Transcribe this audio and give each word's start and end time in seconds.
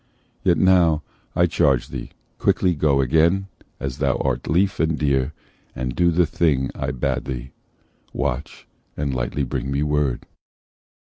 Yet 0.43 0.57
now, 0.57 1.03
I 1.35 1.45
charge 1.45 1.89
thee, 1.89 2.09
quickly 2.39 2.73
go 2.73 3.01
again 3.01 3.49
As 3.79 3.99
thou 3.99 4.17
art 4.17 4.47
lief 4.49 4.79
and 4.79 4.97
dear, 4.97 5.31
and 5.75 5.95
do 5.95 6.09
the 6.09 6.25
thing 6.25 6.71
I 6.73 6.89
bade 6.89 7.25
thee, 7.25 7.51
watch, 8.11 8.65
and 8.97 9.13
lightly 9.13 9.43
bring 9.43 9.69
me 9.69 9.83
word." 9.83 10.25